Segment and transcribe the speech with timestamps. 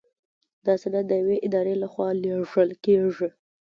[0.65, 3.27] دا سند د یوې ادارې لخوا لیږل کیږي.